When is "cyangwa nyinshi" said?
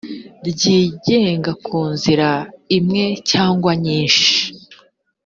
3.29-4.29